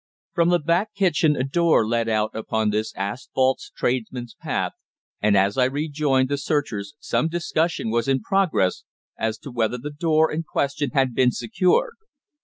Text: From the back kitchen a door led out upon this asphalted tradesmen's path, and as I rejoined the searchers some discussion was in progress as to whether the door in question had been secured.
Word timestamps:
From 0.33 0.49
the 0.49 0.57
back 0.57 0.95
kitchen 0.95 1.35
a 1.35 1.43
door 1.43 1.87
led 1.87 2.09
out 2.09 2.31
upon 2.33 2.71
this 2.71 2.91
asphalted 2.95 3.69
tradesmen's 3.77 4.33
path, 4.33 4.71
and 5.21 5.37
as 5.37 5.59
I 5.59 5.65
rejoined 5.65 6.27
the 6.27 6.39
searchers 6.39 6.95
some 6.97 7.27
discussion 7.27 7.91
was 7.91 8.07
in 8.07 8.19
progress 8.19 8.83
as 9.15 9.37
to 9.37 9.51
whether 9.51 9.77
the 9.77 9.91
door 9.91 10.31
in 10.31 10.41
question 10.41 10.89
had 10.95 11.13
been 11.13 11.29
secured. 11.29 11.97